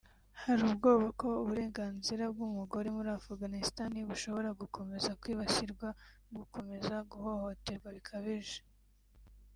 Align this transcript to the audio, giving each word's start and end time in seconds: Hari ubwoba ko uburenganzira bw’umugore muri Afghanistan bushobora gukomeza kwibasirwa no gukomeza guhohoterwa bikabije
Hari 0.43 0.61
ubwoba 0.69 1.07
ko 1.19 1.27
uburenganzira 1.41 2.23
bw’umugore 2.33 2.87
muri 2.95 3.09
Afghanistan 3.19 3.91
bushobora 4.09 4.49
gukomeza 4.61 5.17
kwibasirwa 5.21 5.87
no 6.29 6.33
gukomeza 6.41 6.93
guhohoterwa 7.11 7.89
bikabije 7.97 8.59